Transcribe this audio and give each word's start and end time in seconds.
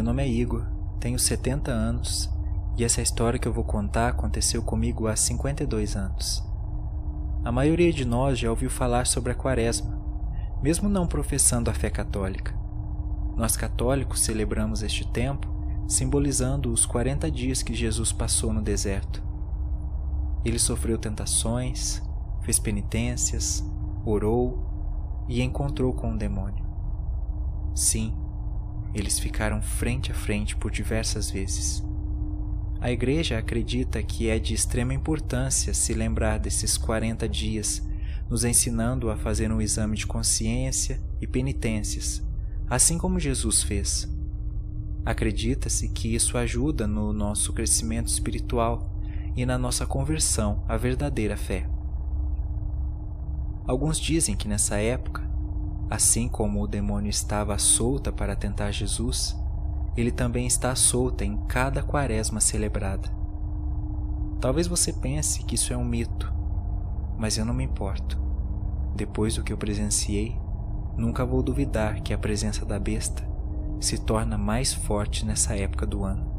Meu 0.00 0.06
nome 0.06 0.22
é 0.22 0.26
Igor, 0.26 0.64
tenho 0.98 1.18
70 1.18 1.70
anos 1.70 2.30
e 2.74 2.84
essa 2.84 3.02
história 3.02 3.38
que 3.38 3.46
eu 3.46 3.52
vou 3.52 3.64
contar 3.64 4.08
aconteceu 4.08 4.62
comigo 4.62 5.06
há 5.06 5.14
52 5.14 5.94
anos. 5.94 6.42
A 7.44 7.52
maioria 7.52 7.92
de 7.92 8.06
nós 8.06 8.38
já 8.38 8.48
ouviu 8.48 8.70
falar 8.70 9.06
sobre 9.06 9.32
a 9.32 9.34
Quaresma, 9.34 10.02
mesmo 10.62 10.88
não 10.88 11.06
professando 11.06 11.68
a 11.68 11.74
fé 11.74 11.90
católica. 11.90 12.58
Nós 13.36 13.58
católicos 13.58 14.22
celebramos 14.22 14.82
este 14.82 15.06
tempo 15.06 15.46
simbolizando 15.86 16.72
os 16.72 16.86
40 16.86 17.30
dias 17.30 17.62
que 17.62 17.74
Jesus 17.74 18.10
passou 18.10 18.54
no 18.54 18.62
deserto. 18.62 19.22
Ele 20.42 20.58
sofreu 20.58 20.96
tentações, 20.96 22.02
fez 22.40 22.58
penitências, 22.58 23.62
orou 24.02 24.66
e 25.28 25.42
encontrou 25.42 25.92
com 25.92 26.14
o 26.14 26.16
demônio. 26.16 26.64
Sim, 27.74 28.14
eles 28.94 29.18
ficaram 29.18 29.62
frente 29.62 30.10
a 30.10 30.14
frente 30.14 30.56
por 30.56 30.70
diversas 30.70 31.30
vezes. 31.30 31.82
A 32.80 32.90
Igreja 32.90 33.38
acredita 33.38 34.02
que 34.02 34.28
é 34.28 34.38
de 34.38 34.54
extrema 34.54 34.94
importância 34.94 35.74
se 35.74 35.92
lembrar 35.92 36.38
desses 36.38 36.78
40 36.78 37.28
dias, 37.28 37.86
nos 38.28 38.42
ensinando 38.42 39.10
a 39.10 39.16
fazer 39.16 39.52
um 39.52 39.60
exame 39.60 39.96
de 39.96 40.06
consciência 40.06 41.00
e 41.20 41.26
penitências, 41.26 42.22
assim 42.68 42.96
como 42.96 43.20
Jesus 43.20 43.62
fez. 43.62 44.08
Acredita-se 45.04 45.88
que 45.88 46.14
isso 46.14 46.38
ajuda 46.38 46.86
no 46.86 47.12
nosso 47.12 47.52
crescimento 47.52 48.08
espiritual 48.08 48.98
e 49.36 49.44
na 49.44 49.58
nossa 49.58 49.86
conversão 49.86 50.64
à 50.68 50.76
verdadeira 50.76 51.36
fé. 51.36 51.68
Alguns 53.66 54.00
dizem 54.00 54.36
que 54.36 54.48
nessa 54.48 54.76
época, 54.76 55.29
assim 55.90 56.28
como 56.28 56.62
o 56.62 56.68
demônio 56.68 57.10
estava 57.10 57.58
solta 57.58 58.12
para 58.12 58.36
tentar 58.36 58.70
Jesus, 58.70 59.36
ele 59.96 60.12
também 60.12 60.46
está 60.46 60.72
solta 60.76 61.24
em 61.24 61.36
cada 61.48 61.82
quaresma 61.82 62.40
celebrada. 62.40 63.10
Talvez 64.40 64.68
você 64.68 64.92
pense 64.92 65.42
que 65.42 65.56
isso 65.56 65.72
é 65.72 65.76
um 65.76 65.84
mito, 65.84 66.32
mas 67.18 67.36
eu 67.36 67.44
não 67.44 67.52
me 67.52 67.64
importo. 67.64 68.18
Depois 68.94 69.34
do 69.34 69.42
que 69.42 69.52
eu 69.52 69.58
presenciei, 69.58 70.38
nunca 70.96 71.26
vou 71.26 71.42
duvidar 71.42 72.00
que 72.02 72.14
a 72.14 72.18
presença 72.18 72.64
da 72.64 72.78
besta 72.78 73.28
se 73.80 73.98
torna 73.98 74.38
mais 74.38 74.72
forte 74.72 75.26
nessa 75.26 75.56
época 75.56 75.86
do 75.86 76.04
ano. 76.04 76.30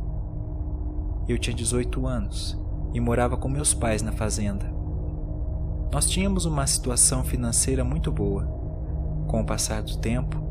Eu 1.27 1.37
tinha 1.37 1.55
18 1.55 2.07
anos 2.07 2.57
e 2.93 2.99
morava 2.99 3.35
com 3.35 3.49
meus 3.49 3.73
pais 3.73 4.01
na 4.01 4.11
fazenda. 4.11 4.65
Nós 5.91 6.09
tínhamos 6.09 6.45
uma 6.45 6.65
situação 6.65 7.23
financeira 7.23 7.83
muito 7.83 8.11
boa. 8.11 8.60
Com 9.31 9.39
o 9.39 9.45
passar 9.45 9.81
do 9.81 9.95
tempo, 9.95 10.43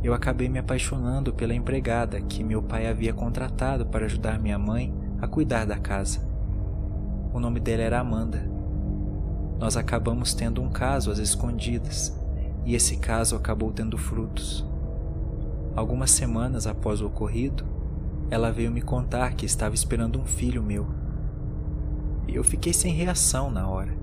eu 0.00 0.14
acabei 0.14 0.48
me 0.48 0.60
apaixonando 0.60 1.32
pela 1.32 1.52
empregada 1.52 2.20
que 2.20 2.44
meu 2.44 2.62
pai 2.62 2.86
havia 2.86 3.12
contratado 3.12 3.84
para 3.84 4.04
ajudar 4.04 4.38
minha 4.38 4.56
mãe 4.56 4.94
a 5.20 5.26
cuidar 5.26 5.66
da 5.66 5.76
casa. 5.76 6.20
O 7.34 7.40
nome 7.40 7.58
dela 7.58 7.82
era 7.82 7.98
Amanda. 7.98 8.48
Nós 9.58 9.76
acabamos 9.76 10.34
tendo 10.34 10.62
um 10.62 10.70
caso 10.70 11.10
às 11.10 11.18
escondidas, 11.18 12.16
e 12.64 12.76
esse 12.76 12.98
caso 12.98 13.34
acabou 13.34 13.72
tendo 13.72 13.98
frutos. 13.98 14.64
Algumas 15.74 16.12
semanas 16.12 16.64
após 16.64 17.00
o 17.00 17.08
ocorrido, 17.08 17.64
ela 18.30 18.52
veio 18.52 18.70
me 18.70 18.82
contar 18.82 19.34
que 19.34 19.46
estava 19.46 19.74
esperando 19.74 20.16
um 20.16 20.24
filho 20.24 20.62
meu. 20.62 20.86
Eu 22.28 22.44
fiquei 22.44 22.72
sem 22.72 22.92
reação 22.92 23.50
na 23.50 23.66
hora. 23.66 23.98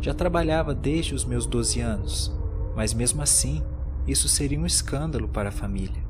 Já 0.00 0.14
trabalhava 0.14 0.72
desde 0.72 1.12
os 1.12 1.24
meus 1.24 1.44
12 1.44 1.80
anos, 1.80 2.38
mas 2.78 2.94
mesmo 2.94 3.20
assim, 3.20 3.60
isso 4.06 4.28
seria 4.28 4.60
um 4.60 4.64
escândalo 4.64 5.28
para 5.28 5.48
a 5.48 5.52
família. 5.52 6.06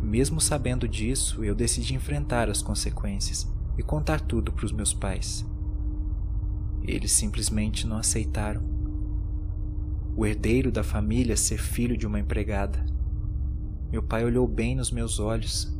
Mesmo 0.00 0.40
sabendo 0.40 0.88
disso, 0.88 1.44
eu 1.44 1.54
decidi 1.54 1.94
enfrentar 1.94 2.48
as 2.48 2.62
consequências 2.62 3.46
e 3.76 3.82
contar 3.82 4.22
tudo 4.22 4.50
para 4.50 4.64
os 4.64 4.72
meus 4.72 4.94
pais. 4.94 5.44
Eles 6.82 7.12
simplesmente 7.12 7.86
não 7.86 7.98
aceitaram. 7.98 8.62
O 10.16 10.24
herdeiro 10.24 10.72
da 10.72 10.82
família 10.82 11.36
ser 11.36 11.58
filho 11.58 11.98
de 11.98 12.06
uma 12.06 12.18
empregada 12.18 12.82
meu 13.92 14.02
pai 14.02 14.24
olhou 14.24 14.48
bem 14.48 14.74
nos 14.74 14.90
meus 14.90 15.20
olhos 15.20 15.70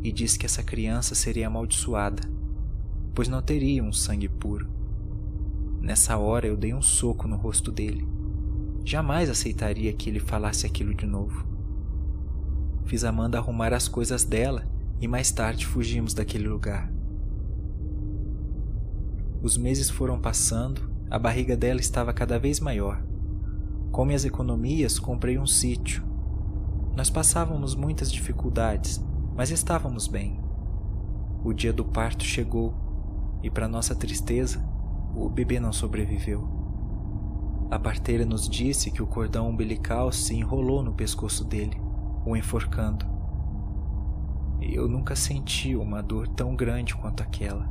e 0.00 0.12
disse 0.12 0.38
que 0.38 0.46
essa 0.46 0.62
criança 0.62 1.16
seria 1.16 1.48
amaldiçoada, 1.48 2.22
pois 3.12 3.26
não 3.26 3.42
teria 3.42 3.82
um 3.82 3.92
sangue 3.92 4.28
puro. 4.28 4.68
Nessa 5.80 6.16
hora 6.16 6.46
eu 6.46 6.56
dei 6.56 6.72
um 6.72 6.80
soco 6.80 7.26
no 7.26 7.34
rosto 7.34 7.72
dele. 7.72 8.15
Jamais 8.86 9.28
aceitaria 9.28 9.92
que 9.92 10.08
ele 10.08 10.18
falasse 10.18 10.64
aquilo 10.64 10.94
de 10.94 11.04
novo. 11.04 11.46
Fiz 12.86 13.04
Amanda 13.04 13.36
arrumar 13.36 13.74
as 13.74 13.86
coisas 13.86 14.24
dela 14.24 14.66
e 14.98 15.06
mais 15.06 15.30
tarde 15.30 15.66
fugimos 15.66 16.14
daquele 16.14 16.48
lugar. 16.48 16.90
Os 19.42 19.58
meses 19.58 19.90
foram 19.90 20.18
passando, 20.18 20.90
a 21.10 21.18
barriga 21.18 21.54
dela 21.54 21.80
estava 21.80 22.14
cada 22.14 22.38
vez 22.38 22.60
maior. 22.60 23.04
Com 23.92 24.06
minhas 24.06 24.24
economias, 24.24 24.98
comprei 24.98 25.38
um 25.38 25.46
sítio 25.46 26.06
nós 26.96 27.10
passávamos 27.10 27.74
muitas 27.74 28.10
dificuldades, 28.10 29.04
mas 29.36 29.50
estávamos 29.50 30.08
bem. 30.08 30.40
O 31.44 31.52
dia 31.52 31.70
do 31.70 31.84
parto 31.84 32.24
chegou 32.24 32.72
e, 33.42 33.50
para 33.50 33.68
nossa 33.68 33.94
tristeza, 33.94 34.66
o 35.14 35.28
bebê 35.28 35.60
não 35.60 35.74
sobreviveu. 35.74 36.55
A 37.68 37.80
parteira 37.80 38.24
nos 38.24 38.48
disse 38.48 38.92
que 38.92 39.02
o 39.02 39.06
cordão 39.06 39.48
umbilical 39.48 40.12
se 40.12 40.36
enrolou 40.36 40.84
no 40.84 40.92
pescoço 40.92 41.44
dele, 41.44 41.76
o 42.24 42.36
enforcando. 42.36 43.04
Eu 44.60 44.86
nunca 44.86 45.16
senti 45.16 45.74
uma 45.74 46.00
dor 46.00 46.28
tão 46.28 46.54
grande 46.54 46.94
quanto 46.94 47.24
aquela. 47.24 47.68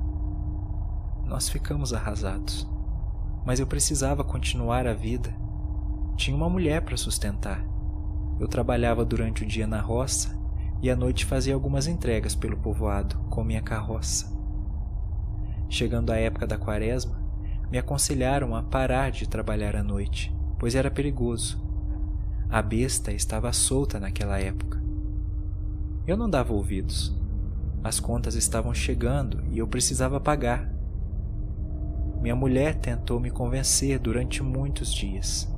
Nós 1.26 1.48
ficamos 1.48 1.94
arrasados, 1.94 2.68
mas 3.46 3.62
eu 3.62 3.66
precisava 3.66 4.22
continuar 4.22 4.86
a 4.86 4.94
vida. 4.94 5.34
Tinha 6.18 6.36
uma 6.36 6.50
mulher 6.50 6.82
para 6.82 6.98
sustentar. 6.98 7.66
Eu 8.38 8.50
trabalhava 8.50 9.06
durante 9.06 9.44
o 9.44 9.48
dia 9.48 9.66
na 9.66 9.80
roça 9.80 10.38
e 10.82 10.90
à 10.90 10.96
noite 10.96 11.26
fazia 11.26 11.54
algumas 11.54 11.88
entregas 11.88 12.36
pelo 12.36 12.58
povoado 12.58 13.16
com 13.30 13.46
minha 13.46 13.62
carroça. 13.62 14.36
Chegando 15.70 16.12
a 16.12 16.18
época 16.18 16.46
da 16.46 16.58
quaresma, 16.58 17.25
me 17.72 17.78
aconselharam 17.78 18.56
a 18.56 18.64
parar 18.64 19.12
de 19.12 19.28
trabalhar 19.28 19.76
à 19.76 19.84
noite, 19.84 20.36
pois 20.60 20.76
era 20.76 20.92
perigoso. 20.92 21.64
A 22.50 22.62
besta 22.62 23.12
estava 23.12 23.52
solta 23.52 24.00
naquela 24.00 24.40
época. 24.40 24.82
Eu 26.08 26.16
não 26.16 26.30
dava 26.30 26.54
ouvidos. 26.54 27.16
As 27.84 28.00
contas 28.00 28.36
estavam 28.36 28.74
chegando 28.74 29.44
e 29.50 29.58
eu 29.58 29.68
precisava 29.68 30.20
pagar. 30.20 30.72
Minha 32.22 32.36
mulher 32.36 32.76
tentou 32.76 33.20
me 33.20 33.30
convencer 33.30 34.00
durante 34.00 34.42
muitos 34.42 34.94
dias. 34.94 35.52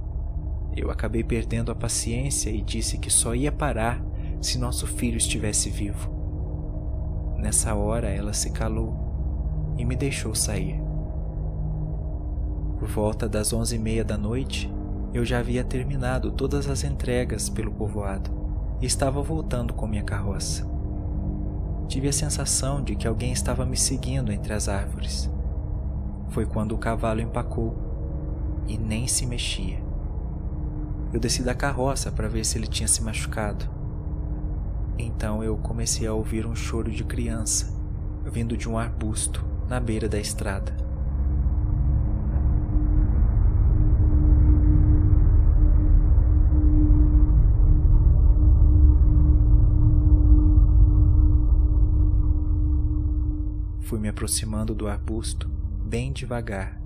Eu 0.75 0.91
acabei 0.91 1.23
perdendo 1.23 1.71
a 1.71 1.75
paciência 1.75 2.49
e 2.49 2.61
disse 2.61 2.97
que 2.97 3.09
só 3.09 3.33
ia 3.33 3.51
parar 3.51 4.03
se 4.41 4.57
nosso 4.57 4.85
filho 4.85 5.17
estivesse 5.17 5.69
vivo. 5.69 6.15
Nessa 7.37 7.75
hora 7.75 8.09
ela 8.09 8.33
se 8.33 8.51
calou 8.51 9.75
e 9.77 9.85
me 9.85 9.95
deixou 9.95 10.33
sair. 10.33 10.86
Por 12.79 12.87
volta 12.87 13.27
das 13.27 13.53
onze 13.53 13.75
e 13.75 13.79
meia 13.79 14.03
da 14.05 14.17
noite, 14.17 14.71
eu 15.13 15.25
já 15.25 15.39
havia 15.39 15.63
terminado 15.63 16.31
todas 16.31 16.69
as 16.69 16.83
entregas 16.83 17.49
pelo 17.49 17.71
povoado 17.71 18.29
e 18.79 18.85
estava 18.85 19.21
voltando 19.21 19.73
com 19.73 19.87
minha 19.87 20.03
carroça. 20.03 20.65
Tive 21.87 22.09
a 22.09 22.13
sensação 22.13 22.83
de 22.83 22.95
que 22.95 23.07
alguém 23.07 23.31
estava 23.31 23.65
me 23.65 23.75
seguindo 23.75 24.31
entre 24.31 24.53
as 24.53 24.69
árvores. 24.69 25.29
Foi 26.29 26.45
quando 26.45 26.73
o 26.73 26.77
cavalo 26.77 27.21
empacou 27.21 27.75
e 28.67 28.77
nem 28.77 29.07
se 29.07 29.25
mexia. 29.25 29.81
Eu 31.11 31.19
desci 31.19 31.41
da 31.41 31.55
carroça 31.55 32.11
para 32.11 32.27
ver 32.27 32.45
se 32.45 32.57
ele 32.57 32.67
tinha 32.67 32.87
se 32.87 33.01
machucado. 33.01 33.65
Então 34.99 35.43
eu 35.43 35.57
comecei 35.57 36.05
a 36.05 36.13
ouvir 36.13 36.45
um 36.45 36.55
choro 36.55 36.91
de 36.91 37.03
criança 37.03 37.75
vindo 38.25 38.57
de 38.57 38.69
um 38.69 38.77
arbusto 38.77 39.43
na 39.67 39.79
beira 39.79 40.07
da 40.07 40.19
estrada. 40.19 40.86
Fui 53.87 54.01
me 54.01 54.09
aproximando 54.09 54.75
do 54.75 54.85
arbusto 54.85 55.47
bem 55.47 56.11
devagar. 56.11 56.77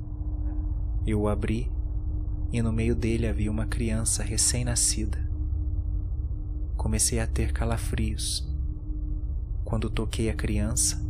Eu 1.04 1.22
o 1.22 1.28
abri 1.28 1.72
e 2.54 2.62
no 2.62 2.72
meio 2.72 2.96
dele 2.96 3.26
havia 3.26 3.50
uma 3.50 3.66
criança 3.66 4.22
recém-nascida. 4.22 5.18
Comecei 6.78 7.20
a 7.20 7.26
ter 7.26 7.54
calafrios. 7.54 8.48
Quando 9.66 9.90
toquei 9.90 10.30
a 10.30 10.36
criança, 10.36 11.04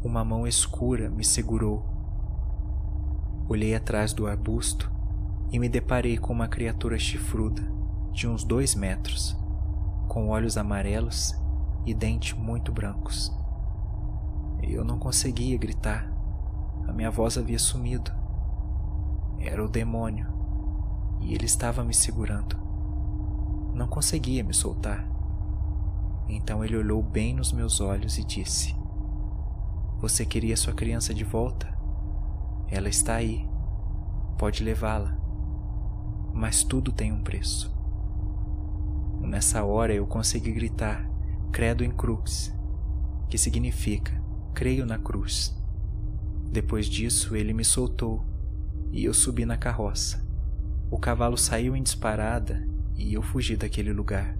uma 0.00 0.24
mão 0.24 0.46
escura 0.46 1.10
me 1.10 1.24
segurou. 1.24 1.84
Olhei 3.48 3.74
atrás 3.74 4.12
do 4.12 4.28
arbusto 4.28 4.88
e 5.50 5.58
me 5.58 5.68
deparei 5.68 6.18
com 6.18 6.32
uma 6.32 6.46
criatura 6.46 6.96
chifruda, 7.00 7.68
de 8.12 8.28
uns 8.28 8.44
dois 8.44 8.76
metros, 8.76 9.36
com 10.06 10.28
olhos 10.28 10.56
amarelos 10.56 11.34
e 11.84 11.92
dentes 11.92 12.38
muito 12.38 12.70
brancos. 12.70 13.39
Eu 14.72 14.84
não 14.84 15.00
conseguia 15.00 15.58
gritar, 15.58 16.08
a 16.86 16.92
minha 16.92 17.10
voz 17.10 17.36
havia 17.36 17.58
sumido. 17.58 18.12
Era 19.36 19.64
o 19.64 19.68
demônio 19.68 20.28
e 21.20 21.34
ele 21.34 21.44
estava 21.44 21.82
me 21.82 21.92
segurando. 21.92 22.56
Não 23.74 23.88
conseguia 23.88 24.44
me 24.44 24.54
soltar. 24.54 25.04
Então 26.28 26.64
ele 26.64 26.76
olhou 26.76 27.02
bem 27.02 27.34
nos 27.34 27.52
meus 27.52 27.80
olhos 27.80 28.16
e 28.16 28.24
disse: 28.24 28.76
Você 29.98 30.24
queria 30.24 30.56
sua 30.56 30.72
criança 30.72 31.12
de 31.12 31.24
volta? 31.24 31.66
Ela 32.68 32.88
está 32.88 33.14
aí. 33.16 33.44
Pode 34.38 34.62
levá-la. 34.62 35.18
Mas 36.32 36.62
tudo 36.62 36.92
tem 36.92 37.12
um 37.12 37.24
preço. 37.24 37.76
Nessa 39.20 39.64
hora 39.64 39.92
eu 39.92 40.06
consegui 40.06 40.52
gritar 40.52 41.10
Credo 41.50 41.82
em 41.82 41.90
Crux, 41.90 42.54
que 43.28 43.36
significa 43.36 44.20
Creio 44.60 44.84
na 44.84 44.98
cruz. 44.98 45.58
Depois 46.52 46.84
disso, 46.84 47.34
ele 47.34 47.54
me 47.54 47.64
soltou 47.64 48.22
e 48.92 49.06
eu 49.06 49.14
subi 49.14 49.46
na 49.46 49.56
carroça. 49.56 50.22
O 50.90 50.98
cavalo 50.98 51.38
saiu 51.38 51.74
em 51.74 51.82
disparada 51.82 52.68
e 52.94 53.14
eu 53.14 53.22
fugi 53.22 53.56
daquele 53.56 53.90
lugar. 53.90 54.36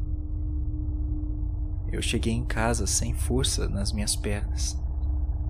Eu 1.90 2.02
cheguei 2.02 2.34
em 2.34 2.44
casa 2.44 2.86
sem 2.86 3.14
força 3.14 3.66
nas 3.66 3.94
minhas 3.94 4.14
pernas. 4.14 4.78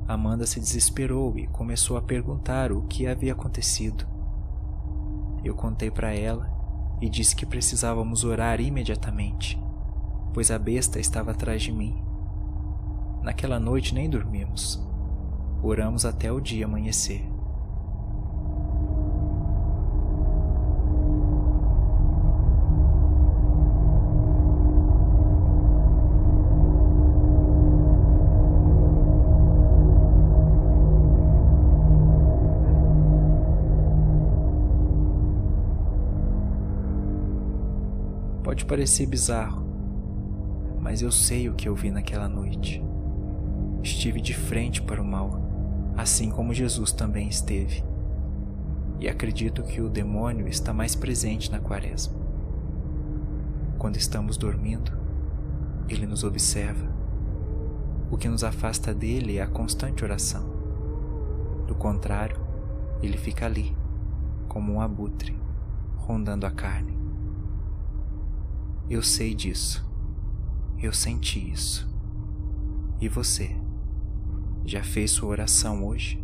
Amanda 0.06 0.46
se 0.46 0.60
desesperou 0.60 1.36
e 1.36 1.48
começou 1.48 1.96
a 1.96 2.02
perguntar 2.02 2.70
o 2.70 2.82
que 2.82 3.08
havia 3.08 3.32
acontecido. 3.32 4.06
Eu 5.42 5.56
contei 5.56 5.90
para 5.90 6.14
ela 6.14 6.48
e 7.00 7.10
disse 7.10 7.34
que 7.34 7.44
precisávamos 7.44 8.22
orar 8.22 8.60
imediatamente, 8.60 9.60
pois 10.32 10.48
a 10.48 10.60
besta 10.60 11.00
estava 11.00 11.32
atrás 11.32 11.60
de 11.60 11.72
mim. 11.72 12.09
Naquela 13.22 13.60
noite 13.60 13.94
nem 13.94 14.08
dormimos. 14.08 14.82
Oramos 15.62 16.06
até 16.06 16.32
o 16.32 16.40
dia 16.40 16.64
amanhecer. 16.64 17.22
Pode 38.42 38.64
parecer 38.64 39.06
bizarro, 39.06 39.64
mas 40.80 41.02
eu 41.02 41.12
sei 41.12 41.48
o 41.48 41.54
que 41.54 41.68
eu 41.68 41.74
vi 41.74 41.90
naquela 41.90 42.28
noite. 42.28 42.89
Estive 43.82 44.20
de 44.20 44.34
frente 44.34 44.82
para 44.82 45.00
o 45.00 45.04
mal, 45.04 45.40
assim 45.96 46.30
como 46.30 46.54
Jesus 46.54 46.92
também 46.92 47.28
esteve. 47.28 47.82
E 48.98 49.08
acredito 49.08 49.62
que 49.62 49.80
o 49.80 49.88
demônio 49.88 50.46
está 50.46 50.72
mais 50.72 50.94
presente 50.94 51.50
na 51.50 51.58
quaresma. 51.58 52.14
Quando 53.78 53.96
estamos 53.96 54.36
dormindo, 54.36 54.92
ele 55.88 56.06
nos 56.06 56.22
observa. 56.22 56.86
O 58.10 58.18
que 58.18 58.28
nos 58.28 58.44
afasta 58.44 58.92
dele 58.92 59.38
é 59.38 59.42
a 59.42 59.46
constante 59.46 60.04
oração. 60.04 60.44
Do 61.66 61.74
contrário, 61.74 62.36
ele 63.02 63.16
fica 63.16 63.46
ali, 63.46 63.74
como 64.48 64.72
um 64.74 64.80
abutre, 64.80 65.34
rondando 65.96 66.44
a 66.44 66.50
carne. 66.50 66.98
Eu 68.90 69.02
sei 69.02 69.34
disso. 69.34 69.88
Eu 70.82 70.92
senti 70.92 71.50
isso. 71.50 71.88
E 73.00 73.08
você? 73.08 73.59
Já 74.64 74.82
fez 74.82 75.10
sua 75.10 75.30
oração 75.30 75.86
hoje? 75.86 76.18